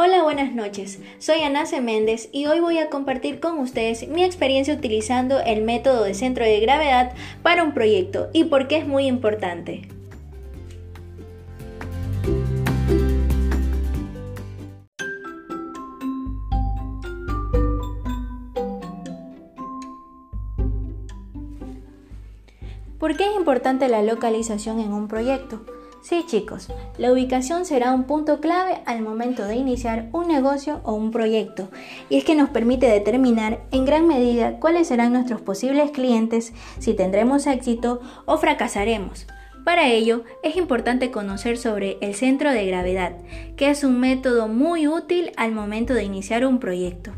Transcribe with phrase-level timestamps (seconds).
[0.00, 1.00] Hola, buenas noches.
[1.18, 6.04] Soy Anace Méndez y hoy voy a compartir con ustedes mi experiencia utilizando el método
[6.04, 9.88] de centro de gravedad para un proyecto y por qué es muy importante.
[23.00, 25.77] ¿Por qué es importante la localización en un proyecto?
[26.00, 30.94] Sí chicos, la ubicación será un punto clave al momento de iniciar un negocio o
[30.94, 31.68] un proyecto
[32.08, 36.94] y es que nos permite determinar en gran medida cuáles serán nuestros posibles clientes, si
[36.94, 39.26] tendremos éxito o fracasaremos.
[39.64, 43.16] Para ello es importante conocer sobre el centro de gravedad,
[43.56, 47.12] que es un método muy útil al momento de iniciar un proyecto.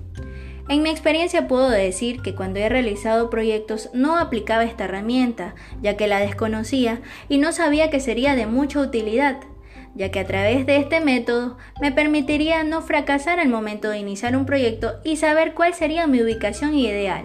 [0.70, 5.97] En mi experiencia puedo decir que cuando he realizado proyectos no aplicaba esta herramienta, ya
[5.97, 9.41] que la desconocía y no sabía que sería de mucha utilidad,
[9.97, 14.36] ya que a través de este método me permitiría no fracasar al momento de iniciar
[14.36, 17.25] un proyecto y saber cuál sería mi ubicación ideal.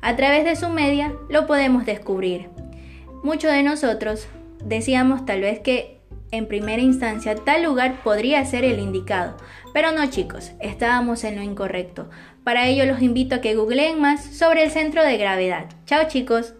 [0.00, 2.48] A través de su media lo podemos descubrir.
[3.24, 4.28] Muchos de nosotros
[4.64, 5.93] decíamos tal vez que
[6.36, 9.36] en primera instancia tal lugar podría ser el indicado,
[9.72, 12.08] pero no chicos, estábamos en lo incorrecto.
[12.44, 15.66] Para ello los invito a que googleen más sobre el centro de gravedad.
[15.86, 16.54] Chao chicos.